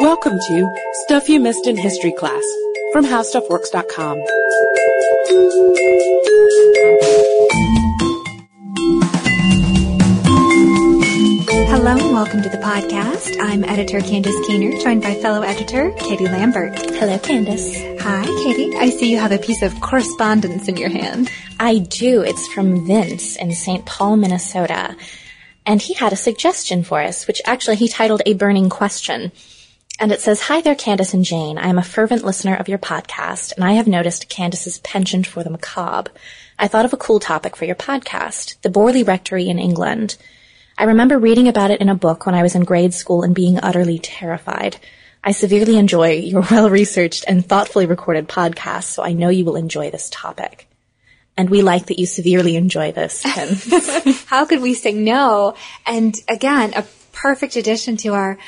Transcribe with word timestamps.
Welcome 0.00 0.38
to 0.38 0.76
Stuff 1.04 1.28
You 1.28 1.40
Missed 1.40 1.66
in 1.66 1.76
History 1.76 2.12
Class 2.12 2.44
from 2.92 3.04
HowStuffWorks.com. 3.04 4.22
Hello 11.66 11.96
and 11.96 12.12
welcome 12.12 12.42
to 12.42 12.48
the 12.48 12.58
podcast. 12.58 13.36
I'm 13.40 13.64
editor 13.64 14.00
Candace 14.00 14.38
Keener, 14.46 14.78
joined 14.80 15.02
by 15.02 15.14
fellow 15.16 15.42
editor 15.42 15.90
Katie 15.98 16.28
Lambert. 16.28 16.78
Hello, 16.92 17.18
Candace. 17.18 17.76
Hi, 18.00 18.24
Katie. 18.44 18.76
I 18.76 18.90
see 18.90 19.10
you 19.10 19.18
have 19.18 19.32
a 19.32 19.38
piece 19.38 19.62
of 19.62 19.80
correspondence 19.80 20.68
in 20.68 20.76
your 20.76 20.90
hand. 20.90 21.28
I 21.58 21.78
do. 21.78 22.22
It's 22.22 22.46
from 22.46 22.86
Vince 22.86 23.34
in 23.34 23.52
St. 23.52 23.84
Paul, 23.84 24.16
Minnesota. 24.16 24.96
And 25.66 25.82
he 25.82 25.94
had 25.94 26.12
a 26.12 26.16
suggestion 26.16 26.84
for 26.84 27.00
us, 27.02 27.26
which 27.26 27.42
actually 27.44 27.76
he 27.76 27.88
titled 27.88 28.22
A 28.26 28.34
Burning 28.34 28.68
Question. 28.70 29.32
And 30.00 30.12
it 30.12 30.20
says, 30.20 30.42
Hi 30.42 30.60
there, 30.60 30.76
Candace 30.76 31.12
and 31.12 31.24
Jane. 31.24 31.58
I 31.58 31.66
am 31.66 31.78
a 31.78 31.82
fervent 31.82 32.24
listener 32.24 32.54
of 32.54 32.68
your 32.68 32.78
podcast, 32.78 33.52
and 33.56 33.64
I 33.64 33.72
have 33.72 33.88
noticed 33.88 34.28
Candace's 34.28 34.78
penchant 34.78 35.26
for 35.26 35.42
the 35.42 35.50
macabre. 35.50 36.12
I 36.56 36.68
thought 36.68 36.84
of 36.84 36.92
a 36.92 36.98
cool 36.98 37.18
topic 37.18 37.56
for 37.56 37.64
your 37.64 37.74
podcast, 37.74 38.60
the 38.62 38.68
Borley 38.68 39.04
Rectory 39.04 39.48
in 39.48 39.58
England. 39.58 40.16
I 40.76 40.84
remember 40.84 41.18
reading 41.18 41.48
about 41.48 41.72
it 41.72 41.80
in 41.80 41.88
a 41.88 41.96
book 41.96 42.26
when 42.26 42.36
I 42.36 42.44
was 42.44 42.54
in 42.54 42.62
grade 42.62 42.94
school 42.94 43.24
and 43.24 43.34
being 43.34 43.58
utterly 43.58 43.98
terrified. 43.98 44.76
I 45.24 45.32
severely 45.32 45.76
enjoy 45.76 46.12
your 46.12 46.42
well-researched 46.50 47.24
and 47.26 47.44
thoughtfully 47.44 47.86
recorded 47.86 48.28
podcast, 48.28 48.84
so 48.84 49.02
I 49.02 49.14
know 49.14 49.30
you 49.30 49.44
will 49.44 49.56
enjoy 49.56 49.90
this 49.90 50.08
topic. 50.10 50.68
And 51.36 51.50
we 51.50 51.62
like 51.62 51.86
that 51.86 51.98
you 51.98 52.06
severely 52.06 52.54
enjoy 52.54 52.92
this. 52.92 53.22
How 54.26 54.44
could 54.44 54.60
we 54.60 54.74
say 54.74 54.92
no? 54.92 55.54
And 55.86 56.16
again, 56.28 56.72
a 56.74 56.84
perfect 57.12 57.56
addition 57.56 57.96
to 57.98 58.14
our 58.14 58.38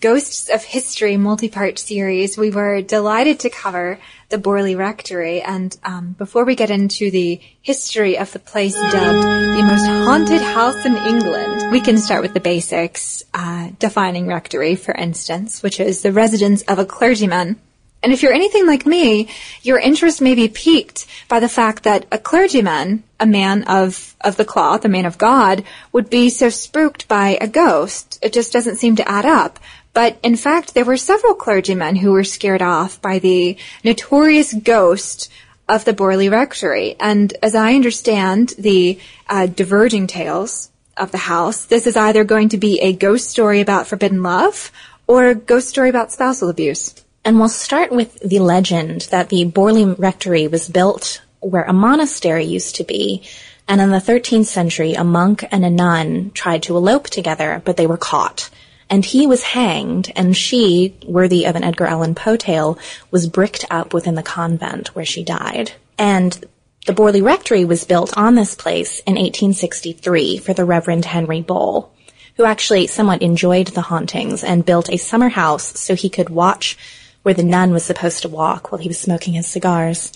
Ghosts 0.00 0.48
of 0.48 0.62
History 0.62 1.16
multi-part 1.16 1.76
series. 1.76 2.38
We 2.38 2.50
were 2.50 2.82
delighted 2.82 3.40
to 3.40 3.50
cover 3.50 3.98
the 4.28 4.38
Borley 4.38 4.76
Rectory. 4.76 5.42
And 5.42 5.76
um, 5.82 6.12
before 6.12 6.44
we 6.44 6.54
get 6.54 6.70
into 6.70 7.10
the 7.10 7.40
history 7.62 8.16
of 8.16 8.32
the 8.32 8.38
place 8.38 8.74
dubbed 8.74 9.24
the 9.24 9.62
most 9.64 9.86
haunted 9.86 10.40
house 10.40 10.86
in 10.86 10.96
England, 10.96 11.72
we 11.72 11.80
can 11.80 11.98
start 11.98 12.22
with 12.22 12.32
the 12.32 12.38
basics, 12.38 13.24
uh, 13.34 13.70
defining 13.80 14.28
rectory, 14.28 14.76
for 14.76 14.94
instance, 14.94 15.64
which 15.64 15.80
is 15.80 16.02
the 16.02 16.12
residence 16.12 16.62
of 16.62 16.78
a 16.78 16.86
clergyman. 16.86 17.58
And 18.02 18.12
if 18.12 18.22
you're 18.22 18.32
anything 18.32 18.66
like 18.66 18.84
me, 18.84 19.28
your 19.62 19.78
interest 19.78 20.20
may 20.20 20.34
be 20.34 20.48
piqued 20.48 21.06
by 21.28 21.38
the 21.38 21.48
fact 21.48 21.84
that 21.84 22.06
a 22.10 22.18
clergyman, 22.18 23.04
a 23.20 23.26
man 23.26 23.62
of, 23.64 24.16
of 24.20 24.36
the 24.36 24.44
cloth, 24.44 24.84
a 24.84 24.88
man 24.88 25.06
of 25.06 25.18
God, 25.18 25.62
would 25.92 26.10
be 26.10 26.28
so 26.28 26.48
spooked 26.48 27.06
by 27.06 27.38
a 27.40 27.46
ghost. 27.46 28.18
It 28.20 28.32
just 28.32 28.52
doesn't 28.52 28.76
seem 28.76 28.96
to 28.96 29.08
add 29.08 29.24
up. 29.24 29.60
But 29.92 30.18
in 30.22 30.36
fact, 30.36 30.74
there 30.74 30.84
were 30.84 30.96
several 30.96 31.34
clergymen 31.34 31.96
who 31.96 32.12
were 32.12 32.24
scared 32.24 32.62
off 32.62 33.00
by 33.00 33.18
the 33.18 33.56
notorious 33.84 34.52
ghost 34.52 35.30
of 35.68 35.84
the 35.84 35.94
Borley 35.94 36.30
Rectory. 36.30 36.96
And 36.98 37.32
as 37.42 37.54
I 37.54 37.74
understand 37.74 38.54
the 38.58 38.98
uh, 39.28 39.46
diverging 39.46 40.08
tales 40.08 40.70
of 40.96 41.12
the 41.12 41.18
house, 41.18 41.66
this 41.66 41.86
is 41.86 41.96
either 41.96 42.24
going 42.24 42.48
to 42.50 42.58
be 42.58 42.80
a 42.80 42.92
ghost 42.92 43.30
story 43.30 43.60
about 43.60 43.86
forbidden 43.86 44.22
love 44.22 44.72
or 45.06 45.26
a 45.26 45.34
ghost 45.34 45.68
story 45.68 45.88
about 45.88 46.10
spousal 46.10 46.48
abuse. 46.48 46.94
And 47.24 47.38
we'll 47.38 47.48
start 47.48 47.92
with 47.92 48.18
the 48.20 48.40
legend 48.40 49.02
that 49.12 49.28
the 49.28 49.44
Borley 49.44 49.96
Rectory 49.96 50.48
was 50.48 50.68
built 50.68 51.22
where 51.38 51.62
a 51.62 51.72
monastery 51.72 52.44
used 52.44 52.76
to 52.76 52.84
be. 52.84 53.22
And 53.68 53.80
in 53.80 53.90
the 53.90 53.98
13th 53.98 54.46
century, 54.46 54.94
a 54.94 55.04
monk 55.04 55.44
and 55.52 55.64
a 55.64 55.70
nun 55.70 56.32
tried 56.34 56.64
to 56.64 56.76
elope 56.76 57.08
together, 57.08 57.62
but 57.64 57.76
they 57.76 57.86
were 57.86 57.96
caught. 57.96 58.50
And 58.90 59.04
he 59.04 59.26
was 59.26 59.42
hanged, 59.42 60.12
and 60.16 60.36
she, 60.36 60.96
worthy 61.06 61.46
of 61.46 61.54
an 61.54 61.64
Edgar 61.64 61.86
Allan 61.86 62.14
Poe 62.14 62.36
tale, 62.36 62.78
was 63.10 63.28
bricked 63.28 63.64
up 63.70 63.94
within 63.94 64.16
the 64.16 64.22
convent 64.22 64.94
where 64.94 65.04
she 65.04 65.22
died. 65.22 65.72
And 65.96 66.44
the 66.86 66.92
Borley 66.92 67.22
Rectory 67.22 67.64
was 67.64 67.84
built 67.84 68.16
on 68.18 68.34
this 68.34 68.56
place 68.56 68.98
in 69.00 69.14
1863 69.14 70.38
for 70.38 70.52
the 70.52 70.64
Reverend 70.64 71.04
Henry 71.04 71.40
Bull, 71.40 71.94
who 72.36 72.44
actually 72.44 72.88
somewhat 72.88 73.22
enjoyed 73.22 73.68
the 73.68 73.82
hauntings 73.82 74.42
and 74.42 74.66
built 74.66 74.90
a 74.90 74.98
summer 74.98 75.28
house 75.28 75.78
so 75.78 75.94
he 75.94 76.10
could 76.10 76.28
watch 76.28 76.76
where 77.22 77.34
the 77.34 77.42
nun 77.42 77.72
was 77.72 77.84
supposed 77.84 78.22
to 78.22 78.28
walk 78.28 78.70
while 78.70 78.80
he 78.80 78.88
was 78.88 78.98
smoking 78.98 79.34
his 79.34 79.46
cigars. 79.46 80.12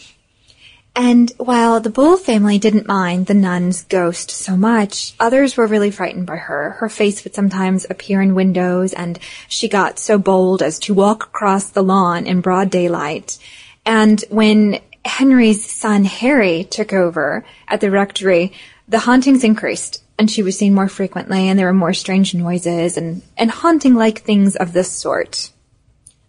And 0.98 1.30
while 1.36 1.78
the 1.80 1.90
Bull 1.90 2.16
family 2.16 2.58
didn't 2.58 2.86
mind 2.86 3.26
the 3.26 3.34
nun's 3.34 3.84
ghost 3.84 4.30
so 4.30 4.56
much, 4.56 5.14
others 5.20 5.54
were 5.54 5.66
really 5.66 5.90
frightened 5.90 6.26
by 6.26 6.36
her. 6.36 6.70
Her 6.78 6.88
face 6.88 7.22
would 7.22 7.34
sometimes 7.34 7.86
appear 7.90 8.22
in 8.22 8.34
windows, 8.34 8.94
and 8.94 9.18
she 9.46 9.68
got 9.68 9.98
so 9.98 10.16
bold 10.16 10.62
as 10.62 10.78
to 10.80 10.94
walk 10.94 11.24
across 11.24 11.68
the 11.68 11.82
lawn 11.82 12.26
in 12.26 12.40
broad 12.40 12.70
daylight. 12.70 13.38
And 13.84 14.24
when 14.30 14.80
Henry's 15.04 15.70
son 15.70 16.06
Harry 16.06 16.64
took 16.64 16.94
over 16.94 17.44
at 17.68 17.82
the 17.82 17.90
rectory, 17.90 18.54
the 18.88 19.00
hauntings 19.00 19.44
increased, 19.44 20.02
and 20.18 20.30
she 20.30 20.42
was 20.42 20.56
seen 20.56 20.74
more 20.74 20.88
frequently, 20.88 21.48
and 21.48 21.58
there 21.58 21.66
were 21.66 21.74
more 21.74 21.92
strange 21.92 22.34
noises 22.34 22.96
and, 22.96 23.20
and 23.36 23.50
haunting-like 23.50 24.20
things 24.20 24.56
of 24.56 24.72
this 24.72 24.90
sort. 24.90 25.50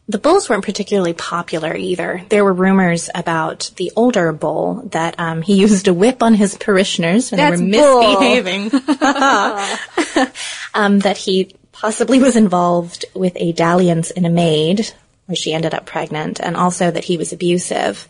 The 0.09 0.17
bulls 0.17 0.49
weren't 0.49 0.63
particularly 0.63 1.11
popular 1.13 1.75
either. 1.75 2.23
There 2.29 2.45
were 2.45 2.53
rumors 2.53 3.09
about 3.13 3.71
the 3.75 3.91
older 3.95 4.31
bull 4.31 4.83
that 4.91 5.19
um, 5.19 5.41
he 5.41 5.55
used 5.59 5.87
a 5.87 5.93
whip 5.93 6.23
on 6.23 6.33
his 6.33 6.55
parishioners 6.55 7.31
when 7.31 7.37
That's 7.37 7.59
they 7.59 7.65
were 7.65 8.01
misbehaving. 8.01 8.71
um, 10.73 10.99
that 10.99 11.17
he 11.17 11.55
possibly 11.73 12.19
was 12.19 12.35
involved 12.35 13.05
with 13.13 13.33
a 13.35 13.51
dalliance 13.51 14.09
in 14.11 14.25
a 14.25 14.29
maid, 14.29 14.89
where 15.25 15.35
she 15.35 15.53
ended 15.53 15.73
up 15.73 15.85
pregnant, 15.85 16.39
and 16.39 16.55
also 16.55 16.89
that 16.89 17.03
he 17.03 17.17
was 17.17 17.33
abusive. 17.33 18.07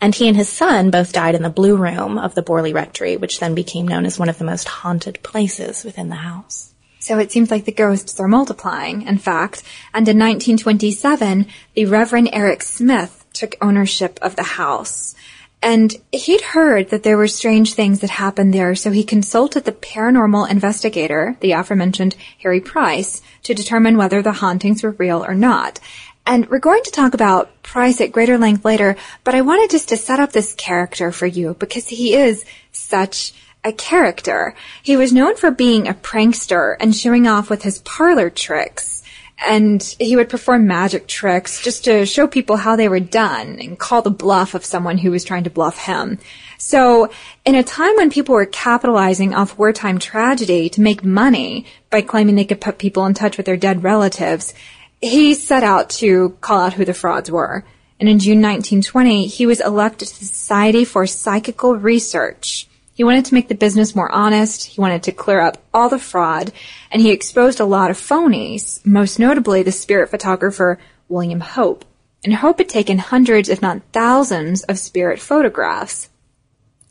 And 0.00 0.14
he 0.14 0.28
and 0.28 0.36
his 0.36 0.48
son 0.48 0.90
both 0.90 1.12
died 1.12 1.34
in 1.34 1.42
the 1.42 1.50
Blue 1.50 1.76
Room 1.76 2.18
of 2.18 2.34
the 2.34 2.42
Borley 2.42 2.74
Rectory, 2.74 3.16
which 3.16 3.38
then 3.38 3.54
became 3.54 3.86
known 3.86 4.06
as 4.06 4.18
one 4.18 4.28
of 4.28 4.38
the 4.38 4.44
most 4.44 4.66
haunted 4.66 5.22
places 5.22 5.84
within 5.84 6.08
the 6.08 6.16
house. 6.16 6.73
So 7.04 7.18
it 7.18 7.30
seems 7.30 7.50
like 7.50 7.66
the 7.66 7.70
ghosts 7.70 8.18
are 8.18 8.26
multiplying, 8.26 9.02
in 9.02 9.18
fact. 9.18 9.62
And 9.92 10.08
in 10.08 10.18
1927, 10.18 11.46
the 11.74 11.84
Reverend 11.84 12.30
Eric 12.32 12.62
Smith 12.62 13.26
took 13.34 13.56
ownership 13.60 14.18
of 14.22 14.36
the 14.36 14.42
house. 14.42 15.14
And 15.62 15.94
he'd 16.12 16.40
heard 16.40 16.88
that 16.88 17.02
there 17.02 17.18
were 17.18 17.28
strange 17.28 17.74
things 17.74 18.00
that 18.00 18.08
happened 18.08 18.54
there, 18.54 18.74
so 18.74 18.90
he 18.90 19.04
consulted 19.04 19.66
the 19.66 19.72
paranormal 19.72 20.48
investigator, 20.48 21.36
the 21.40 21.52
aforementioned 21.52 22.16
Harry 22.38 22.62
Price, 22.62 23.20
to 23.42 23.52
determine 23.52 23.98
whether 23.98 24.22
the 24.22 24.32
hauntings 24.32 24.82
were 24.82 24.92
real 24.92 25.22
or 25.22 25.34
not. 25.34 25.80
And 26.24 26.48
we're 26.48 26.58
going 26.58 26.84
to 26.84 26.90
talk 26.90 27.12
about 27.12 27.62
Price 27.62 28.00
at 28.00 28.12
greater 28.12 28.38
length 28.38 28.64
later, 28.64 28.96
but 29.24 29.34
I 29.34 29.42
wanted 29.42 29.68
just 29.68 29.90
to 29.90 29.98
set 29.98 30.20
up 30.20 30.32
this 30.32 30.54
character 30.54 31.12
for 31.12 31.26
you 31.26 31.52
because 31.52 31.86
he 31.86 32.14
is 32.14 32.46
such 32.72 33.34
a 33.64 33.72
character. 33.72 34.54
He 34.82 34.96
was 34.96 35.12
known 35.12 35.36
for 35.36 35.50
being 35.50 35.88
a 35.88 35.94
prankster 35.94 36.76
and 36.78 36.94
showing 36.94 37.26
off 37.26 37.48
with 37.50 37.62
his 37.62 37.78
parlor 37.80 38.30
tricks. 38.30 39.02
And 39.44 39.82
he 39.98 40.14
would 40.14 40.28
perform 40.28 40.66
magic 40.66 41.08
tricks 41.08 41.60
just 41.62 41.84
to 41.86 42.06
show 42.06 42.28
people 42.28 42.56
how 42.56 42.76
they 42.76 42.88
were 42.88 43.00
done 43.00 43.58
and 43.60 43.78
call 43.78 44.00
the 44.00 44.10
bluff 44.10 44.54
of 44.54 44.64
someone 44.64 44.98
who 44.98 45.10
was 45.10 45.24
trying 45.24 45.44
to 45.44 45.50
bluff 45.50 45.76
him. 45.76 46.20
So, 46.56 47.10
in 47.44 47.56
a 47.56 47.64
time 47.64 47.96
when 47.96 48.10
people 48.10 48.36
were 48.36 48.46
capitalizing 48.46 49.34
off 49.34 49.58
wartime 49.58 49.98
tragedy 49.98 50.68
to 50.70 50.80
make 50.80 51.04
money 51.04 51.66
by 51.90 52.00
claiming 52.00 52.36
they 52.36 52.44
could 52.44 52.60
put 52.60 52.78
people 52.78 53.04
in 53.06 53.14
touch 53.14 53.36
with 53.36 53.44
their 53.44 53.56
dead 53.56 53.82
relatives, 53.82 54.54
he 55.00 55.34
set 55.34 55.64
out 55.64 55.90
to 55.90 56.36
call 56.40 56.60
out 56.60 56.74
who 56.74 56.84
the 56.84 56.94
frauds 56.94 57.30
were. 57.30 57.64
And 57.98 58.08
in 58.08 58.18
June 58.20 58.40
1920, 58.40 59.26
he 59.26 59.46
was 59.46 59.60
elected 59.60 60.08
to 60.08 60.18
the 60.20 60.24
Society 60.24 60.84
for 60.84 61.06
Psychical 61.06 61.76
Research. 61.76 62.68
He 62.94 63.02
wanted 63.02 63.24
to 63.26 63.34
make 63.34 63.48
the 63.48 63.56
business 63.56 63.96
more 63.96 64.10
honest. 64.10 64.64
He 64.64 64.80
wanted 64.80 65.02
to 65.02 65.12
clear 65.12 65.40
up 65.40 65.58
all 65.74 65.88
the 65.88 65.98
fraud 65.98 66.52
and 66.92 67.02
he 67.02 67.10
exposed 67.10 67.58
a 67.58 67.64
lot 67.64 67.90
of 67.90 67.98
phonies, 67.98 68.84
most 68.86 69.18
notably 69.18 69.62
the 69.62 69.72
spirit 69.72 70.10
photographer 70.10 70.78
William 71.08 71.40
Hope. 71.40 71.84
And 72.24 72.34
Hope 72.34 72.58
had 72.58 72.68
taken 72.68 72.98
hundreds, 72.98 73.48
if 73.48 73.60
not 73.60 73.82
thousands, 73.92 74.62
of 74.62 74.78
spirit 74.78 75.20
photographs. 75.20 76.08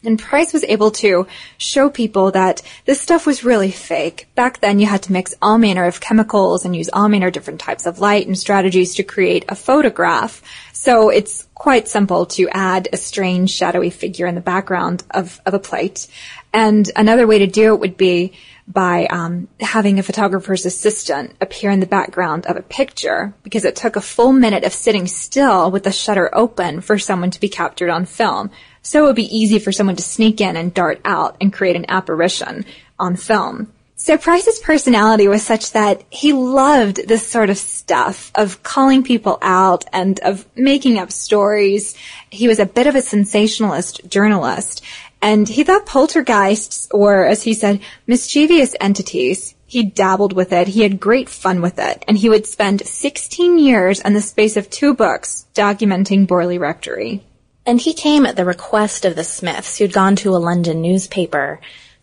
And 0.05 0.19
Price 0.19 0.51
was 0.51 0.65
able 0.65 0.91
to 0.91 1.27
show 1.57 1.89
people 1.89 2.31
that 2.31 2.61
this 2.85 2.99
stuff 2.99 3.25
was 3.25 3.43
really 3.43 3.71
fake. 3.71 4.27
Back 4.35 4.59
then 4.59 4.79
you 4.79 4.85
had 4.85 5.03
to 5.03 5.13
mix 5.13 5.33
all 5.41 5.57
manner 5.57 5.85
of 5.85 6.01
chemicals 6.01 6.65
and 6.65 6.75
use 6.75 6.89
all 6.91 7.07
manner 7.07 7.27
of 7.27 7.33
different 7.33 7.61
types 7.61 7.85
of 7.85 7.99
light 7.99 8.27
and 8.27 8.37
strategies 8.37 8.95
to 8.95 9.03
create 9.03 9.45
a 9.47 9.55
photograph. 9.55 10.41
So 10.73 11.09
it's 11.09 11.47
quite 11.55 11.87
simple 11.87 12.25
to 12.25 12.49
add 12.49 12.89
a 12.91 12.97
strange 12.97 13.49
shadowy 13.51 13.89
figure 13.89 14.27
in 14.27 14.35
the 14.35 14.41
background 14.41 15.03
of, 15.11 15.39
of 15.45 15.53
a 15.53 15.59
plate. 15.59 16.07
And 16.51 16.91
another 16.95 17.25
way 17.25 17.39
to 17.39 17.47
do 17.47 17.73
it 17.73 17.79
would 17.79 17.95
be 17.97 18.33
by 18.67 19.05
um, 19.07 19.47
having 19.59 19.99
a 19.99 20.03
photographer's 20.03 20.65
assistant 20.65 21.35
appear 21.41 21.69
in 21.69 21.79
the 21.79 21.85
background 21.85 22.45
of 22.45 22.55
a 22.55 22.61
picture 22.61 23.33
because 23.43 23.65
it 23.65 23.75
took 23.75 23.95
a 23.95 24.01
full 24.01 24.31
minute 24.31 24.63
of 24.63 24.73
sitting 24.73 25.07
still 25.07 25.69
with 25.69 25.83
the 25.83 25.91
shutter 25.91 26.29
open 26.33 26.81
for 26.81 26.97
someone 26.97 27.31
to 27.31 27.39
be 27.39 27.49
captured 27.49 27.89
on 27.89 28.05
film. 28.05 28.51
So 28.83 29.03
it 29.03 29.07
would 29.07 29.15
be 29.15 29.35
easy 29.35 29.57
for 29.57 29.71
someone 29.71 29.95
to 29.95 30.03
sneak 30.03 30.39
in 30.39 30.55
and 30.55 30.73
dart 30.73 31.01
out 31.03 31.37
and 31.41 31.51
create 31.51 31.75
an 31.75 31.89
apparition 31.89 32.65
on 32.99 33.15
film. 33.15 33.73
So 33.95 34.17
Price's 34.17 34.59
personality 34.59 35.27
was 35.27 35.43
such 35.43 35.71
that 35.71 36.03
he 36.09 36.33
loved 36.33 37.07
this 37.07 37.25
sort 37.25 37.49
of 37.49 37.57
stuff 37.57 38.31
of 38.35 38.61
calling 38.61 39.03
people 39.03 39.37
out 39.41 39.85
and 39.93 40.19
of 40.19 40.45
making 40.55 40.99
up 40.99 41.11
stories. 41.11 41.95
He 42.29 42.47
was 42.47 42.59
a 42.59 42.65
bit 42.65 42.87
of 42.87 42.95
a 42.95 43.01
sensationalist 43.01 44.01
journalist 44.09 44.83
and 45.23 45.47
he 45.47 45.63
thought 45.63 45.85
poltergeists 45.85 46.89
were, 46.93 47.25
as 47.25 47.43
he 47.43 47.53
said, 47.53 47.79
mischievous 48.05 48.75
entities. 48.81 49.55
He 49.65 49.83
dabbled 49.83 50.33
with 50.33 50.51
it. 50.51 50.67
He 50.67 50.81
had 50.81 50.99
great 50.99 51.29
fun 51.29 51.61
with 51.61 51.79
it. 51.79 52.03
And 52.09 52.17
he 52.17 52.27
would 52.27 52.45
spend 52.45 52.85
16 52.85 53.57
years 53.57 54.01
in 54.01 54.13
the 54.13 54.21
space 54.21 54.57
of 54.57 54.69
two 54.69 54.93
books 54.93 55.45
documenting 55.55 56.27
Borley 56.27 56.59
Rectory. 56.59 57.23
And 57.65 57.79
he 57.79 57.93
came 57.93 58.25
at 58.25 58.35
the 58.35 58.45
request 58.45 59.05
of 59.05 59.15
the 59.15 59.23
Smiths, 59.23 59.77
who'd 59.77 59.93
gone 59.93 60.15
to 60.17 60.35
a 60.35 60.37
London 60.37 60.81
newspaper 60.81 61.61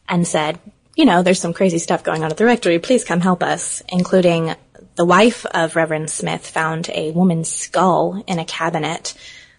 and 0.08 0.26
said, 0.26 0.58
you 0.96 1.04
know, 1.04 1.22
there's 1.22 1.40
some 1.40 1.52
crazy 1.52 1.78
stuff 1.78 2.02
going 2.02 2.24
on 2.24 2.30
at 2.30 2.36
the 2.36 2.44
rectory. 2.44 2.78
Please 2.78 3.04
come 3.04 3.20
help 3.20 3.42
us, 3.42 3.82
including 3.88 4.54
the 4.96 5.04
wife 5.04 5.46
of 5.46 5.76
Reverend 5.76 6.10
Smith 6.10 6.46
found 6.46 6.88
a 6.90 7.10
woman's 7.12 7.48
skull 7.48 8.22
in 8.26 8.38
a 8.38 8.44
cabinet. 8.44 9.14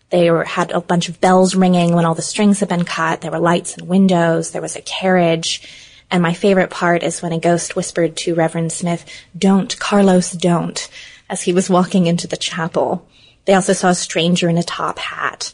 They 0.09 0.29
were, 0.29 0.43
had 0.43 0.71
a 0.71 0.81
bunch 0.81 1.07
of 1.07 1.21
bells 1.21 1.55
ringing 1.55 1.95
when 1.95 2.05
all 2.05 2.15
the 2.15 2.21
strings 2.21 2.59
had 2.59 2.69
been 2.69 2.83
cut. 2.83 3.21
There 3.21 3.31
were 3.31 3.39
lights 3.39 3.77
and 3.77 3.87
windows. 3.87 4.51
There 4.51 4.61
was 4.61 4.75
a 4.75 4.81
carriage. 4.81 5.67
And 6.11 6.21
my 6.21 6.33
favorite 6.33 6.69
part 6.69 7.03
is 7.03 7.21
when 7.21 7.31
a 7.31 7.39
ghost 7.39 7.75
whispered 7.75 8.17
to 8.17 8.35
Reverend 8.35 8.73
Smith, 8.73 9.05
don't, 9.37 9.79
Carlos, 9.79 10.33
don't, 10.33 10.89
as 11.29 11.43
he 11.43 11.53
was 11.53 11.69
walking 11.69 12.07
into 12.07 12.27
the 12.27 12.35
chapel. 12.35 13.07
They 13.45 13.53
also 13.53 13.73
saw 13.73 13.89
a 13.89 13.95
stranger 13.95 14.49
in 14.49 14.57
a 14.57 14.63
top 14.63 14.99
hat. 14.99 15.53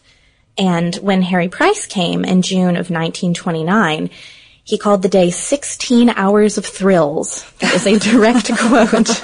And 0.58 0.96
when 0.96 1.22
Harry 1.22 1.50
Price 1.50 1.86
came 1.86 2.26
in 2.26 2.42
June 2.42 2.76
of 2.76 2.90
1929, 2.90 4.10
he 4.64 4.78
called 4.78 5.02
the 5.02 5.08
day 5.08 5.30
16 5.30 6.10
hours 6.10 6.58
of 6.58 6.66
thrills. 6.66 7.50
That 7.60 7.74
is 7.74 7.88
a 7.88 7.98
direct 7.98 8.52
quote. 8.58 9.22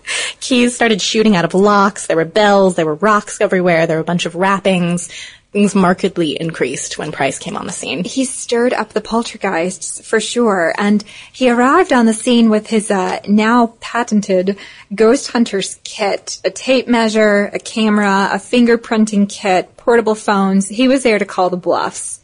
Keys 0.40 0.76
started 0.76 1.02
shooting 1.02 1.34
out 1.34 1.44
of 1.44 1.54
locks. 1.54 2.06
There 2.06 2.16
were 2.16 2.24
bells. 2.24 2.76
There 2.76 2.86
were 2.86 2.94
rocks 2.94 3.40
everywhere. 3.40 3.86
There 3.86 3.96
were 3.96 4.02
a 4.02 4.04
bunch 4.04 4.26
of 4.26 4.36
wrappings. 4.36 5.08
Things 5.54 5.76
markedly 5.76 6.36
increased 6.40 6.98
when 6.98 7.12
Price 7.12 7.38
came 7.38 7.56
on 7.56 7.66
the 7.66 7.72
scene. 7.72 8.02
He 8.02 8.24
stirred 8.24 8.72
up 8.72 8.92
the 8.92 9.00
poltergeists 9.00 10.04
for 10.04 10.18
sure, 10.18 10.74
and 10.76 11.04
he 11.32 11.48
arrived 11.48 11.92
on 11.92 12.06
the 12.06 12.12
scene 12.12 12.50
with 12.50 12.66
his 12.66 12.90
uh, 12.90 13.20
now 13.28 13.76
patented 13.78 14.58
ghost 14.92 15.30
hunter's 15.30 15.78
kit: 15.84 16.40
a 16.44 16.50
tape 16.50 16.88
measure, 16.88 17.52
a 17.52 17.60
camera, 17.60 18.30
a 18.32 18.38
fingerprinting 18.38 19.28
kit, 19.28 19.76
portable 19.76 20.16
phones. 20.16 20.66
He 20.66 20.88
was 20.88 21.04
there 21.04 21.20
to 21.20 21.24
call 21.24 21.50
the 21.50 21.56
bluffs, 21.56 22.20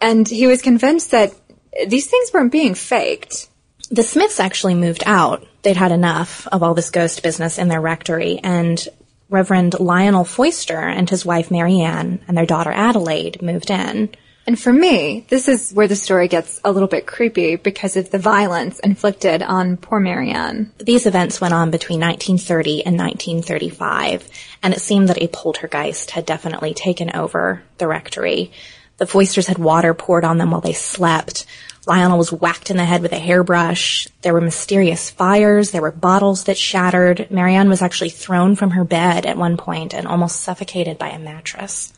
and 0.00 0.26
he 0.26 0.46
was 0.46 0.62
convinced 0.62 1.10
that 1.10 1.34
these 1.86 2.06
things 2.06 2.32
weren't 2.32 2.50
being 2.50 2.74
faked. 2.74 3.50
The 3.90 4.02
Smiths 4.02 4.40
actually 4.40 4.74
moved 4.74 5.02
out. 5.04 5.46
They'd 5.60 5.76
had 5.76 5.92
enough 5.92 6.48
of 6.50 6.62
all 6.62 6.72
this 6.72 6.88
ghost 6.88 7.22
business 7.22 7.58
in 7.58 7.68
their 7.68 7.82
rectory, 7.82 8.40
and 8.42 8.82
Reverend 9.30 9.78
Lionel 9.78 10.24
Foyster 10.24 10.80
and 10.80 11.08
his 11.08 11.24
wife 11.24 11.50
Marianne 11.50 12.20
and 12.26 12.36
their 12.36 12.46
daughter 12.46 12.72
Adelaide 12.72 13.40
moved 13.40 13.70
in. 13.70 14.10
And 14.46 14.58
for 14.58 14.72
me, 14.72 15.26
this 15.28 15.46
is 15.46 15.70
where 15.72 15.86
the 15.86 15.94
story 15.94 16.26
gets 16.26 16.60
a 16.64 16.72
little 16.72 16.88
bit 16.88 17.06
creepy 17.06 17.56
because 17.56 17.96
of 17.96 18.10
the 18.10 18.18
violence 18.18 18.80
inflicted 18.80 19.42
on 19.42 19.76
poor 19.76 20.00
Marianne. 20.00 20.72
These 20.78 21.06
events 21.06 21.40
went 21.40 21.54
on 21.54 21.70
between 21.70 22.00
1930 22.00 22.84
and 22.84 22.98
1935, 22.98 24.28
and 24.62 24.74
it 24.74 24.80
seemed 24.80 25.08
that 25.08 25.22
a 25.22 25.28
poltergeist 25.28 26.10
had 26.10 26.26
definitely 26.26 26.74
taken 26.74 27.14
over 27.14 27.62
the 27.78 27.86
rectory. 27.86 28.50
The 29.00 29.06
Foysters 29.06 29.46
had 29.46 29.56
water 29.56 29.94
poured 29.94 30.26
on 30.26 30.36
them 30.36 30.50
while 30.50 30.60
they 30.60 30.74
slept. 30.74 31.46
Lionel 31.86 32.18
was 32.18 32.30
whacked 32.30 32.70
in 32.70 32.76
the 32.76 32.84
head 32.84 33.00
with 33.00 33.12
a 33.12 33.18
hairbrush. 33.18 34.06
There 34.20 34.34
were 34.34 34.42
mysterious 34.42 35.08
fires. 35.08 35.70
There 35.70 35.80
were 35.80 35.90
bottles 35.90 36.44
that 36.44 36.58
shattered. 36.58 37.30
Marianne 37.30 37.70
was 37.70 37.80
actually 37.80 38.10
thrown 38.10 38.56
from 38.56 38.72
her 38.72 38.84
bed 38.84 39.24
at 39.24 39.38
one 39.38 39.56
point 39.56 39.94
and 39.94 40.06
almost 40.06 40.42
suffocated 40.42 40.98
by 40.98 41.08
a 41.08 41.18
mattress. 41.18 41.94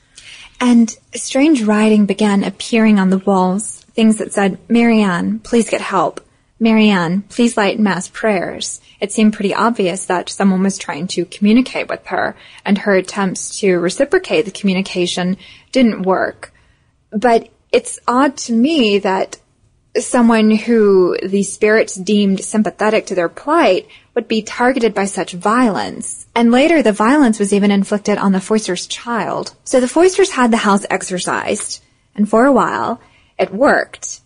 And 0.60 0.96
strange 1.12 1.64
writing 1.64 2.06
began 2.06 2.44
appearing 2.44 3.00
on 3.00 3.10
the 3.10 3.18
walls. 3.18 3.80
Things 3.94 4.18
that 4.18 4.32
said, 4.32 4.58
Marianne, 4.68 5.40
please 5.40 5.68
get 5.68 5.80
help. 5.80 6.24
Marianne, 6.60 7.22
please 7.22 7.56
light 7.56 7.80
mass 7.80 8.06
prayers. 8.06 8.80
It 9.00 9.10
seemed 9.10 9.32
pretty 9.32 9.52
obvious 9.52 10.06
that 10.06 10.28
someone 10.28 10.62
was 10.62 10.78
trying 10.78 11.08
to 11.08 11.24
communicate 11.24 11.88
with 11.88 12.06
her, 12.06 12.36
and 12.64 12.78
her 12.78 12.94
attempts 12.94 13.58
to 13.58 13.80
reciprocate 13.80 14.44
the 14.44 14.52
communication 14.52 15.36
didn't 15.72 16.02
work. 16.02 16.51
But 17.12 17.48
it's 17.70 18.00
odd 18.08 18.36
to 18.38 18.52
me 18.52 18.98
that 18.98 19.38
someone 19.98 20.50
who 20.50 21.16
the 21.22 21.42
spirits 21.42 21.94
deemed 21.94 22.42
sympathetic 22.42 23.06
to 23.06 23.14
their 23.14 23.28
plight 23.28 23.86
would 24.14 24.28
be 24.28 24.42
targeted 24.42 24.94
by 24.94 25.04
such 25.04 25.32
violence. 25.32 26.26
And 26.34 26.50
later, 26.50 26.82
the 26.82 26.92
violence 26.92 27.38
was 27.38 27.52
even 27.52 27.70
inflicted 27.70 28.18
on 28.18 28.32
the 28.32 28.38
Foysters' 28.38 28.88
child. 28.88 29.54
So 29.64 29.80
the 29.80 29.86
Foysters 29.86 30.30
had 30.30 30.50
the 30.50 30.58
house 30.58 30.86
exorcised, 30.88 31.82
and 32.14 32.28
for 32.28 32.44
a 32.44 32.52
while, 32.52 33.00
it 33.38 33.52
worked. 33.52 34.20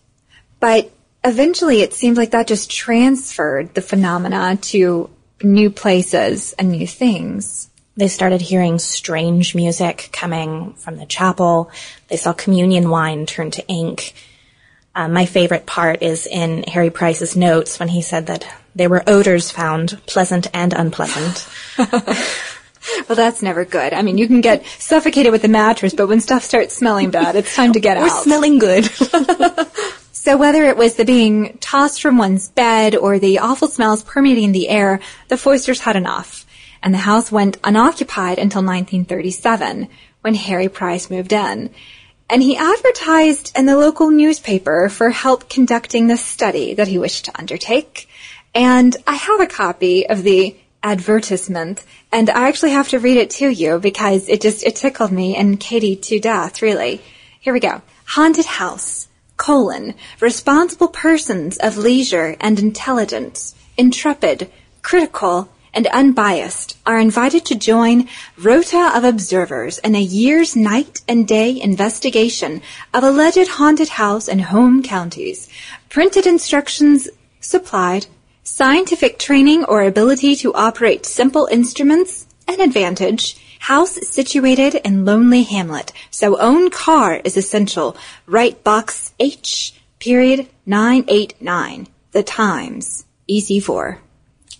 But 0.59 0.91
eventually, 1.23 1.81
it 1.81 1.93
seemed 1.93 2.17
like 2.17 2.31
that 2.31 2.47
just 2.47 2.71
transferred 2.71 3.73
the 3.73 3.81
phenomena 3.81 4.57
to 4.57 5.09
new 5.43 5.69
places 5.69 6.53
and 6.53 6.71
new 6.71 6.87
things. 6.87 7.69
They 7.97 8.07
started 8.07 8.41
hearing 8.41 8.77
strange 8.77 9.55
music 9.55 10.09
coming 10.13 10.73
from 10.73 10.97
the 10.97 11.07
chapel. 11.07 11.71
They 12.09 12.15
saw 12.15 12.31
communion 12.31 12.91
wine 12.91 13.25
turn 13.25 13.49
to 13.51 13.67
ink. 13.67 14.13
Uh, 14.93 15.07
my 15.07 15.25
favorite 15.25 15.65
part 15.65 16.03
is 16.03 16.27
in 16.27 16.63
Harry 16.63 16.91
Price's 16.91 17.35
notes 17.35 17.79
when 17.79 17.89
he 17.89 18.03
said 18.03 18.27
that 18.27 18.47
there 18.75 18.89
were 18.89 19.03
odors 19.07 19.49
found, 19.49 19.99
pleasant 20.05 20.47
and 20.53 20.73
unpleasant. 20.73 21.49
well, 21.77 23.15
that's 23.15 23.41
never 23.41 23.65
good. 23.65 23.93
I 23.93 24.03
mean, 24.03 24.19
you 24.19 24.27
can 24.27 24.41
get 24.41 24.63
suffocated 24.65 25.31
with 25.31 25.41
the 25.41 25.47
mattress, 25.47 25.95
but 25.95 26.07
when 26.07 26.21
stuff 26.21 26.43
starts 26.43 26.75
smelling 26.75 27.09
bad, 27.09 27.35
it's 27.35 27.55
time 27.55 27.73
to 27.73 27.79
get 27.79 27.97
or 27.97 28.03
out. 28.03 28.23
smelling 28.23 28.59
good. 28.59 28.85
so 30.11 30.37
whether 30.37 30.63
it 30.65 30.77
was 30.77 30.95
the 30.95 31.05
being 31.05 31.57
tossed 31.59 31.99
from 31.99 32.19
one's 32.19 32.49
bed 32.49 32.95
or 32.95 33.17
the 33.17 33.39
awful 33.39 33.67
smells 33.67 34.03
permeating 34.03 34.51
the 34.51 34.69
air, 34.69 34.99
the 35.29 35.35
Foysters 35.35 35.79
had 35.79 35.95
enough 35.95 36.46
and 36.87 36.93
the 36.93 36.99
house 36.99 37.29
went 37.29 37.57
unoccupied 37.65 38.39
until 38.39 38.61
1937 38.61 39.89
when 40.21 40.35
Harry 40.35 40.69
Price 40.69 41.09
moved 41.09 41.33
in. 41.33 41.69
And 42.29 42.41
he 42.41 42.55
advertised 42.55 43.51
in 43.57 43.65
the 43.65 43.75
local 43.75 44.09
newspaper 44.09 44.87
for 44.87 45.09
help 45.09 45.49
conducting 45.49 46.07
the 46.07 46.15
study 46.15 46.75
that 46.75 46.87
he 46.87 46.97
wished 46.97 47.25
to 47.25 47.37
undertake. 47.37 48.07
And 48.55 48.95
I 49.05 49.15
have 49.15 49.41
a 49.41 49.47
copy 49.47 50.07
of 50.07 50.23
the 50.23 50.55
advertisement, 50.81 51.83
and 52.09 52.29
I 52.29 52.47
actually 52.47 52.71
have 52.71 52.87
to 52.91 52.99
read 52.99 53.17
it 53.17 53.31
to 53.31 53.49
you 53.49 53.79
because 53.79 54.29
it 54.29 54.39
just, 54.39 54.63
it 54.63 54.77
tickled 54.77 55.11
me 55.11 55.35
and 55.35 55.59
Katie 55.59 55.97
to 55.97 56.21
death, 56.21 56.61
really. 56.61 57.01
Here 57.41 57.51
we 57.51 57.59
go. 57.59 57.81
Haunted 58.05 58.45
house, 58.45 59.09
colon, 59.35 59.93
responsible 60.21 60.87
persons 60.87 61.57
of 61.57 61.75
leisure 61.75 62.37
and 62.39 62.57
intelligence, 62.57 63.55
intrepid, 63.75 64.49
critical, 64.81 65.49
and 65.77 65.85
unbiased 65.87 66.75
are 66.87 66.97
invited 66.97 67.45
to 67.45 67.53
join 67.53 68.09
Rota 68.35 68.91
of 68.95 69.03
Observers 69.03 69.77
in 69.77 69.95
a 69.95 70.01
year's 70.01 70.55
night 70.55 71.01
and 71.07 71.27
day 71.27 71.61
investigation 71.61 72.63
of 72.95 73.03
alleged 73.03 73.47
haunted 73.47 73.89
house 73.89 74.27
and 74.27 74.41
home 74.41 74.81
counties. 74.81 75.47
Printed 75.87 76.25
instructions 76.25 77.07
supplied, 77.39 78.07
scientific 78.43 79.19
training 79.19 79.65
or 79.65 79.83
ability 79.83 80.35
to 80.37 80.51
operate 80.55 81.05
simple 81.05 81.47
instruments, 81.51 82.25
an 82.47 82.59
advantage, 82.59 83.37
house 83.59 83.99
situated 84.07 84.73
in 84.83 85.05
lonely 85.05 85.43
hamlet, 85.43 85.93
so 86.09 86.39
own 86.39 86.71
car 86.71 87.21
is 87.23 87.37
essential. 87.37 87.95
Write 88.25 88.63
box 88.63 89.13
H 89.19 89.75
period 89.99 90.47
989. 90.65 91.87
The 92.13 92.23
Times. 92.23 93.05
EC4. 93.29 93.99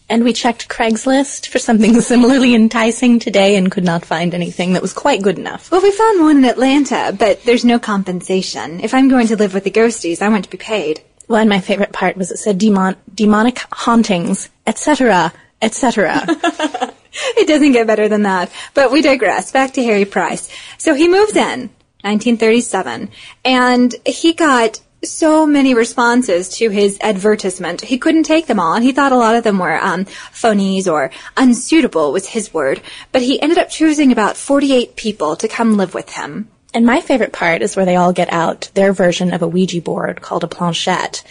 And 0.10 0.24
we 0.24 0.34
checked 0.34 0.70
Craigslist 0.70 1.48
for 1.48 1.60
something 1.60 2.00
similarly 2.02 2.56
enticing 2.56 3.20
today 3.20 3.56
and 3.56 3.72
could 3.72 3.84
not 3.84 4.06
find 4.06 4.34
anything 4.34 4.74
that 4.74 4.82
was 4.82 4.94
quite 4.94 5.22
good 5.22 5.38
enough. 5.38 5.70
Well, 5.72 5.82
we 5.82 5.92
found 5.92 6.22
one 6.22 6.38
in 6.38 6.46
Atlanta, 6.46 7.16
but 7.18 7.44
there's 7.44 7.66
no 7.66 7.78
compensation. 7.78 8.80
If 8.80 8.94
I'm 8.94 9.10
going 9.10 9.28
to 9.28 9.36
live 9.36 9.54
with 9.54 9.66
the 9.66 9.72
ghosties, 9.72 10.22
I 10.22 10.30
want 10.30 10.46
to 10.46 10.50
be 10.50 10.58
paid. 10.58 11.02
Well, 11.28 11.42
and 11.42 11.50
my 11.50 11.60
favorite 11.60 11.92
part 11.92 12.16
was 12.16 12.32
it 12.32 12.38
said 12.38 12.58
demon- 12.58 12.96
demonic 13.14 13.60
hauntings, 13.72 14.50
etc., 14.66 15.34
etc. 15.62 16.24
it 16.28 17.48
doesn't 17.48 17.74
get 17.74 17.88
better 17.88 18.08
than 18.08 18.24
that. 18.24 18.50
But 18.74 18.92
we 18.92 19.02
digress. 19.02 19.52
Back 19.52 19.74
to 19.74 19.84
Harry 19.84 20.06
Price. 20.06 20.50
So 20.78 20.94
he 20.94 21.10
moved 21.10 21.36
in 21.36 21.70
1937, 22.04 23.10
and 23.44 23.96
he 24.06 24.34
got 24.34 24.80
so 25.04 25.46
many 25.46 25.74
responses 25.74 26.50
to 26.58 26.70
his 26.70 26.98
advertisement. 27.02 27.82
He 27.82 27.98
couldn't 27.98 28.24
take 28.24 28.48
them 28.48 28.60
all, 28.60 28.74
and 28.74 28.84
he 28.84 28.92
thought 28.92 29.12
a 29.12 29.18
lot 29.18 29.36
of 29.36 29.44
them 29.44 29.60
were 29.60 29.78
um, 29.78 30.06
phonies 30.06 30.92
or 30.92 31.12
unsuitable 31.36 32.12
was 32.12 32.28
his 32.28 32.54
word. 32.54 32.82
But 33.12 33.22
he 33.22 33.42
ended 33.42 33.58
up 33.58 33.70
choosing 33.70 34.12
about 34.12 34.38
48 34.38 34.96
people 34.96 35.36
to 35.36 35.48
come 35.48 35.78
live 35.78 35.94
with 35.94 36.10
him. 36.10 36.50
And 36.74 36.86
my 36.86 37.02
favorite 37.02 37.34
part 37.34 37.62
is 37.62 37.76
where 37.76 37.86
they 37.86 37.96
all 37.96 38.14
get 38.14 38.32
out 38.32 38.70
their 38.74 38.92
version 38.94 39.34
of 39.34 39.42
a 39.42 39.48
Ouija 39.48 39.82
board 39.82 40.22
called 40.22 40.44
a 40.44 40.48
planchette. 40.48 41.24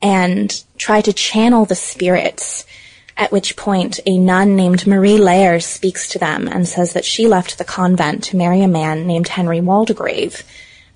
and 0.00 0.64
try 0.78 1.00
to 1.00 1.12
channel 1.12 1.64
the 1.64 1.76
spirits. 1.76 2.66
At 3.16 3.30
which 3.30 3.56
point, 3.56 4.00
a 4.04 4.18
nun 4.18 4.56
named 4.56 4.86
Marie 4.86 5.18
Lairre 5.18 5.60
speaks 5.60 6.08
to 6.08 6.18
them 6.18 6.48
and 6.48 6.66
says 6.66 6.94
that 6.94 7.04
she 7.04 7.28
left 7.28 7.58
the 7.58 7.64
convent 7.64 8.24
to 8.24 8.36
marry 8.36 8.62
a 8.62 8.68
man 8.68 9.06
named 9.06 9.28
Henry 9.28 9.60
Waldegrave, 9.60 10.42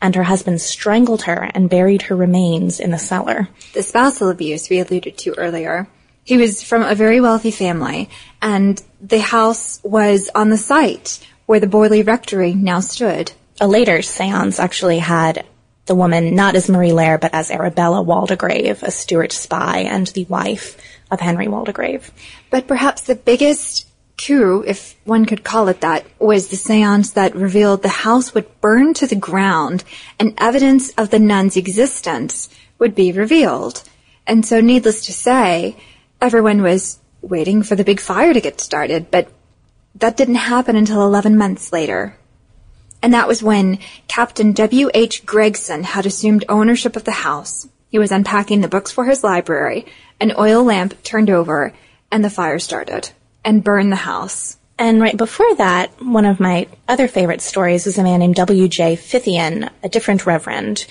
and 0.01 0.15
her 0.15 0.23
husband 0.23 0.61
strangled 0.61 1.23
her 1.23 1.51
and 1.55 1.71
buried 1.71 2.03
her 2.03 2.17
remains 2.17 2.81
in 2.81 2.91
the 2.91 2.99
cellar. 2.99 3.49
The 3.73 3.83
spousal 3.83 4.31
abuse 4.31 4.69
we 4.69 4.81
alluded 4.81 5.19
to 5.19 5.35
earlier. 5.39 5.89
He 6.25 6.37
was 6.37 6.63
from 6.63 6.83
a 6.83 6.95
very 6.95 7.21
wealthy 7.21 7.51
family, 7.51 8.11
and 8.43 8.83
the 9.01 9.21
house 9.21 9.81
was 9.83 10.29
on 10.35 10.51
the 10.51 10.57
site 10.57 11.25
where 11.47 11.61
the 11.61 11.69
Borley 11.69 12.05
Rectory 12.05 12.53
now 12.53 12.81
stood. 12.81 13.33
A 13.61 13.69
later 13.69 14.03
seance 14.03 14.59
actually 14.59 14.99
had 14.99 15.47
the 15.87 15.95
woman 15.95 16.35
not 16.35 16.57
as 16.57 16.69
Marie 16.69 16.93
Lairre, 16.93 17.19
but 17.19 17.33
as 17.33 17.51
Arabella 17.51 18.03
Waldegrave, 18.03 18.83
a 18.83 18.91
Stuart 18.91 19.33
spy 19.33 19.79
and 19.79 20.09
the 20.09 20.25
wife 20.25 20.77
of 21.11 21.21
Henry 21.21 21.47
Waldegrave. 21.47 22.11
But 22.51 22.67
perhaps 22.67 23.03
the 23.03 23.15
biggest 23.15 23.86
coup, 24.17 24.65
if 24.67 24.97
one 25.05 25.27
could 25.27 25.45
call 25.45 25.69
it 25.69 25.81
that, 25.81 26.07
was 26.19 26.49
the 26.49 26.57
seance 26.57 27.11
that 27.13 27.35
revealed 27.35 27.83
the 27.83 27.89
house 27.89 28.35
would 28.35 28.61
burn 28.61 28.95
to 28.95 29.07
the 29.07 29.17
ground 29.17 29.85
and 30.19 30.35
evidence 30.39 30.91
of 30.91 31.11
the 31.11 31.19
nun's 31.19 31.57
existence 31.57 32.49
would 32.79 32.95
be 32.95 33.13
revealed. 33.13 33.83
And 34.27 34.45
so 34.45 34.61
needless 34.61 35.07
to 35.07 35.13
say, 35.13 35.77
everyone 36.21 36.63
was 36.63 36.99
waiting 37.23 37.63
for 37.63 37.77
the 37.77 37.85
big 37.85 38.01
fire 38.01 38.33
to 38.33 38.41
get 38.41 38.61
started, 38.61 39.11
but 39.11 39.29
that 39.97 40.17
didn't 40.17 40.37
happen 40.37 40.77
until 40.77 41.03
11 41.03 41.37
months 41.37 41.73
later. 41.73 42.17
And 43.03 43.15
that 43.15 43.29
was 43.29 43.43
when 43.43 43.79
Captain 44.09 44.53
W.H. 44.53 45.27
Gregson 45.27 45.85
had 45.85 46.07
assumed 46.07 46.45
ownership 46.49 46.97
of 46.97 47.05
the 47.05 47.13
house. 47.13 47.69
He 47.89 47.99
was 47.99 48.11
unpacking 48.11 48.63
the 48.63 48.69
books 48.69 48.91
for 48.91 49.05
his 49.05 49.23
library, 49.23 49.87
an 50.21 50.33
oil 50.37 50.65
lamp 50.65 51.03
turned 51.03 51.31
over, 51.31 51.73
and 52.11 52.25
the 52.25 52.31
fire 52.31 52.59
started 52.59 53.11
and 53.47 53.65
burn 53.65 53.89
the 53.89 53.97
house. 53.97 54.59
And 54.79 55.01
right 55.01 55.17
before 55.17 55.55
that, 55.55 56.03
one 56.03 56.27
of 56.27 56.41
my 56.41 56.67
other 56.87 57.09
favorite 57.09 57.41
stories 57.41 57.87
was 57.87 57.97
a 57.97 58.03
man 58.03 58.19
named 58.19 58.35
W.J. 58.35 58.97
Phythian, 58.97 59.71
a 59.83 59.89
different 59.89 60.27
reverend, 60.27 60.85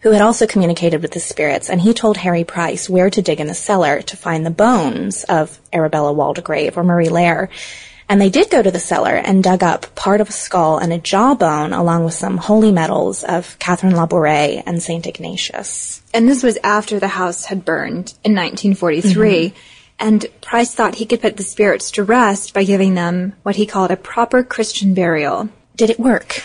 who 0.00 0.10
had 0.10 0.20
also 0.20 0.46
communicated 0.46 1.00
with 1.00 1.12
the 1.12 1.20
spirits, 1.20 1.70
and 1.70 1.80
he 1.80 1.94
told 1.94 2.18
Harry 2.18 2.44
Price 2.44 2.90
where 2.90 3.08
to 3.08 3.22
dig 3.22 3.40
in 3.40 3.46
the 3.46 3.54
cellar 3.54 4.02
to 4.02 4.16
find 4.16 4.44
the 4.44 4.50
bones 4.50 5.24
of 5.24 5.58
Arabella 5.72 6.12
Waldegrave 6.12 6.76
or 6.76 6.84
Marie 6.84 7.08
Lairre. 7.08 7.48
And 8.08 8.20
they 8.20 8.28
did 8.28 8.50
go 8.50 8.60
to 8.60 8.70
the 8.70 8.80
cellar 8.80 9.14
and 9.14 9.42
dug 9.42 9.62
up 9.62 9.94
part 9.94 10.20
of 10.20 10.28
a 10.28 10.32
skull 10.32 10.76
and 10.76 10.92
a 10.92 10.98
jawbone 10.98 11.72
along 11.72 12.04
with 12.04 12.14
some 12.14 12.36
holy 12.36 12.72
medals 12.72 13.22
of 13.22 13.58
Catherine 13.60 13.94
Labouré 13.94 14.62
and 14.66 14.82
St. 14.82 15.06
Ignatius. 15.06 16.02
And 16.12 16.28
this 16.28 16.42
was 16.42 16.58
after 16.62 16.98
the 16.98 17.08
house 17.08 17.46
had 17.46 17.64
burned 17.64 18.12
in 18.24 18.34
1943. 18.34 19.48
Mm-hmm. 19.48 19.56
And 20.02 20.26
Price 20.40 20.74
thought 20.74 20.96
he 20.96 21.06
could 21.06 21.22
put 21.22 21.36
the 21.36 21.44
spirits 21.44 21.92
to 21.92 22.02
rest 22.02 22.52
by 22.52 22.64
giving 22.64 22.96
them 22.96 23.34
what 23.44 23.54
he 23.54 23.66
called 23.66 23.92
a 23.92 23.96
proper 23.96 24.42
Christian 24.42 24.94
burial. 24.94 25.48
Did 25.76 25.90
it 25.90 26.00
work? 26.00 26.42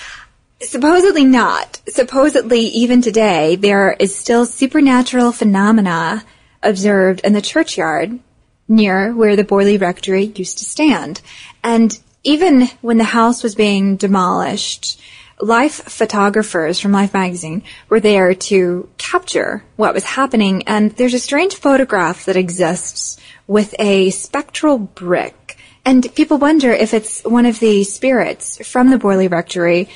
Supposedly 0.62 1.26
not. 1.26 1.82
Supposedly, 1.88 2.60
even 2.60 3.02
today, 3.02 3.56
there 3.56 3.94
is 3.94 4.16
still 4.16 4.46
supernatural 4.46 5.32
phenomena 5.32 6.24
observed 6.62 7.22
in 7.24 7.34
the 7.34 7.42
churchyard 7.42 8.20
near 8.68 9.12
where 9.12 9.36
the 9.36 9.44
Borley 9.44 9.82
Rectory 9.82 10.26
used 10.26 10.60
to 10.60 10.66
stand. 10.66 11.22
And 11.64 11.98
even 12.24 12.68
when 12.82 13.00
the 13.00 13.06
house 13.06 13.42
was 13.42 13.56
being 13.56 13.96
demolished, 13.96 15.02
Life 15.40 15.84
photographers 15.84 16.80
from 16.80 16.92
Life 16.92 17.14
magazine 17.14 17.62
were 17.90 18.00
there 18.00 18.34
to 18.34 18.90
capture 18.98 19.64
what 19.76 19.94
was 19.94 20.04
happening. 20.04 20.64
And 20.68 20.92
there's 20.92 21.14
a 21.14 21.20
strange 21.20 21.54
photograph 21.54 22.26
that 22.26 22.36
exists 22.36 23.20
with 23.48 23.74
a 23.80 24.10
spectral 24.12 24.78
brick. 24.78 25.58
And 25.86 26.14
people 26.16 26.38
wonder 26.38 26.72
if 26.72 26.94
it's 26.94 27.24
one 27.24 27.46
of 27.46 27.60
the 27.60 27.84
spirits 27.86 28.66
from 28.68 28.90
the 28.90 28.98
Borley 28.98 29.32
Rectory 29.32 29.90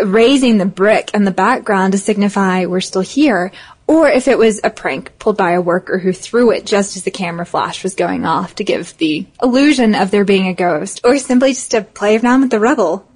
uh, 0.00 0.06
raising 0.06 0.58
the 0.58 0.66
brick 0.66 1.10
in 1.12 1.24
the 1.24 1.32
background 1.32 1.92
to 1.92 1.98
signify 1.98 2.66
we're 2.66 2.80
still 2.80 3.02
here, 3.02 3.50
or 3.86 4.08
if 4.08 4.28
it 4.28 4.38
was 4.38 4.60
a 4.62 4.70
prank 4.70 5.18
pulled 5.18 5.36
by 5.36 5.52
a 5.52 5.60
worker 5.60 5.98
who 5.98 6.12
threw 6.12 6.52
it 6.52 6.64
just 6.64 6.96
as 6.96 7.02
the 7.02 7.10
camera 7.10 7.44
flash 7.44 7.82
was 7.82 7.96
going 7.96 8.24
off 8.24 8.54
to 8.54 8.64
give 8.64 8.96
the 8.98 9.26
illusion 9.42 9.94
of 9.94 10.10
there 10.10 10.24
being 10.24 10.46
a 10.46 10.54
ghost, 10.54 11.00
or 11.04 11.18
simply 11.18 11.50
just 11.50 11.74
a 11.74 11.82
play 11.82 12.16
around 12.16 12.42
with 12.42 12.50
the 12.50 12.60
rubble. 12.60 13.06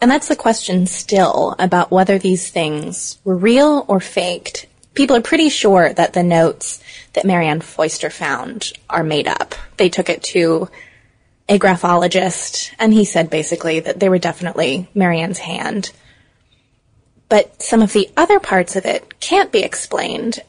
And 0.00 0.10
that's 0.10 0.28
the 0.28 0.36
question 0.36 0.86
still 0.86 1.54
about 1.58 1.90
whether 1.90 2.18
these 2.18 2.50
things 2.50 3.18
were 3.24 3.36
real 3.36 3.84
or 3.88 4.00
faked. 4.00 4.66
People 4.94 5.16
are 5.16 5.22
pretty 5.22 5.48
sure 5.48 5.92
that 5.92 6.12
the 6.12 6.22
notes 6.22 6.82
that 7.14 7.24
Marianne 7.24 7.60
Foyster 7.60 8.10
found 8.10 8.72
are 8.88 9.02
made 9.02 9.28
up. 9.28 9.54
They 9.76 9.88
took 9.88 10.08
it 10.08 10.22
to 10.24 10.68
a 11.48 11.58
graphologist, 11.58 12.72
and 12.78 12.92
he 12.92 13.04
said 13.04 13.28
basically 13.28 13.80
that 13.80 14.00
they 14.00 14.08
were 14.08 14.18
definitely 14.18 14.88
Marianne's 14.94 15.38
hand. 15.38 15.92
But 17.28 17.62
some 17.62 17.82
of 17.82 17.92
the 17.92 18.10
other 18.16 18.40
parts 18.40 18.76
of 18.76 18.86
it 18.86 19.20
can't 19.20 19.52
be 19.52 19.62
explained. 19.62 20.40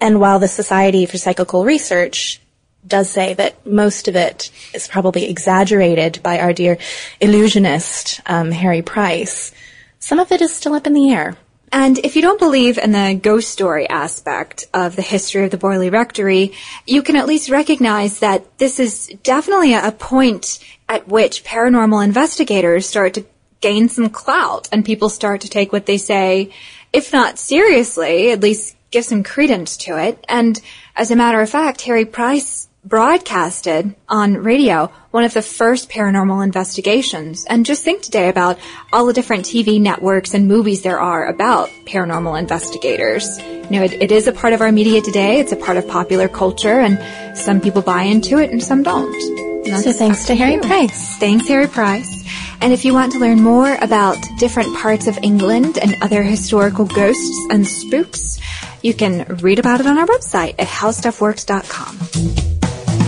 And 0.00 0.20
while 0.20 0.38
the 0.38 0.48
Society 0.48 1.06
for 1.06 1.18
Psychical 1.18 1.64
Research 1.64 2.40
does 2.86 3.10
say 3.10 3.34
that 3.34 3.66
most 3.66 4.08
of 4.08 4.16
it 4.16 4.50
is 4.72 4.86
probably 4.86 5.28
exaggerated 5.28 6.20
by 6.22 6.38
our 6.38 6.52
dear 6.52 6.78
illusionist, 7.20 8.20
um, 8.26 8.50
Harry 8.50 8.82
Price, 8.82 9.52
some 9.98 10.18
of 10.18 10.30
it 10.30 10.42
is 10.42 10.54
still 10.54 10.74
up 10.74 10.86
in 10.86 10.92
the 10.92 11.10
air. 11.12 11.36
And 11.76 11.98
if 11.98 12.14
you 12.14 12.22
don't 12.22 12.38
believe 12.38 12.78
in 12.78 12.92
the 12.92 13.18
ghost 13.20 13.50
story 13.50 13.88
aspect 13.88 14.68
of 14.72 14.94
the 14.94 15.02
history 15.02 15.42
of 15.42 15.50
the 15.50 15.58
Borley 15.58 15.90
Rectory, 15.90 16.52
you 16.86 17.02
can 17.02 17.16
at 17.16 17.26
least 17.26 17.50
recognize 17.50 18.20
that 18.20 18.58
this 18.58 18.78
is 18.78 19.08
definitely 19.24 19.74
a 19.74 19.90
point 19.90 20.60
at 20.88 21.08
which 21.08 21.42
paranormal 21.42 22.04
investigators 22.04 22.86
start 22.86 23.14
to 23.14 23.26
gain 23.60 23.88
some 23.88 24.08
clout 24.08 24.68
and 24.70 24.84
people 24.84 25.08
start 25.08 25.40
to 25.40 25.48
take 25.48 25.72
what 25.72 25.86
they 25.86 25.98
say, 25.98 26.52
if 26.92 27.12
not 27.12 27.40
seriously, 27.40 28.30
at 28.30 28.38
least 28.38 28.76
give 28.92 29.04
some 29.04 29.24
credence 29.24 29.76
to 29.78 30.00
it. 30.00 30.24
And 30.28 30.60
as 30.94 31.10
a 31.10 31.16
matter 31.16 31.40
of 31.40 31.50
fact, 31.50 31.80
Harry 31.80 32.04
Price 32.04 32.68
broadcasted 32.84 33.94
on 34.08 34.34
radio 34.34 34.92
one 35.10 35.24
of 35.24 35.32
the 35.32 35.42
first 35.42 35.88
paranormal 35.90 36.42
investigations. 36.44 37.44
And 37.44 37.64
just 37.64 37.84
think 37.84 38.02
today 38.02 38.28
about 38.28 38.58
all 38.92 39.06
the 39.06 39.12
different 39.12 39.44
TV 39.44 39.80
networks 39.80 40.34
and 40.34 40.48
movies 40.48 40.82
there 40.82 40.98
are 40.98 41.26
about 41.26 41.70
paranormal 41.86 42.38
investigators. 42.38 43.38
You 43.40 43.70
know, 43.70 43.82
it, 43.84 43.92
it 43.94 44.12
is 44.12 44.26
a 44.26 44.32
part 44.32 44.52
of 44.52 44.60
our 44.60 44.72
media 44.72 45.00
today. 45.00 45.38
It's 45.38 45.52
a 45.52 45.56
part 45.56 45.76
of 45.76 45.86
popular 45.86 46.28
culture 46.28 46.80
and 46.80 46.98
some 47.36 47.60
people 47.60 47.80
buy 47.80 48.02
into 48.02 48.38
it 48.38 48.50
and 48.50 48.62
some 48.62 48.82
don't. 48.82 49.14
So 49.80 49.92
thanks 49.92 50.26
to 50.26 50.34
Harry 50.34 50.60
Price. 50.60 51.16
Thanks, 51.16 51.48
Harry 51.48 51.68
Price. 51.68 52.24
And 52.60 52.72
if 52.72 52.84
you 52.84 52.92
want 52.92 53.12
to 53.12 53.18
learn 53.18 53.40
more 53.40 53.76
about 53.80 54.18
different 54.38 54.76
parts 54.76 55.06
of 55.06 55.18
England 55.22 55.78
and 55.78 55.96
other 56.02 56.22
historical 56.22 56.86
ghosts 56.86 57.46
and 57.50 57.66
spooks, 57.66 58.40
you 58.82 58.94
can 58.94 59.24
read 59.42 59.58
about 59.58 59.80
it 59.80 59.86
on 59.86 59.96
our 59.96 60.06
website 60.06 60.54
at 60.58 60.68
howstuffworks.com. 60.68 62.43